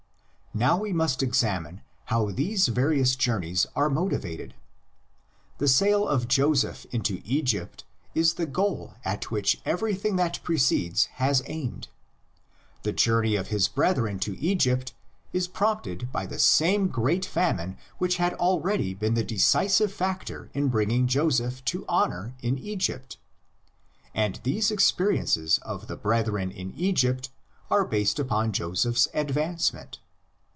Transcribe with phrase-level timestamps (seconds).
[0.53, 4.53] Now we must examine how these various journeys are motivated.
[5.59, 11.41] The sale of Joseph into Egypt is the goal at which everything that precedes has
[11.45, 11.87] aimed.
[12.83, 14.93] The journey of his brethren to' Egypt
[15.31, 20.67] is prompted by the same great famine which had already been the decisive factor in
[20.67, 23.17] bringing Joseph to honor in Egypt.
[24.13, 27.29] And the experiences of the brethren in Egypt
[27.69, 29.99] are based upon Joseph's advancement.